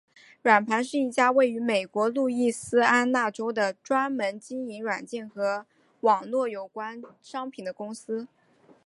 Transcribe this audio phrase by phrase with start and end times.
[0.41, 5.67] 软盘是一家位于美国路易斯安那州的专门经营软件和
[5.99, 8.27] 网络有关商品的公司。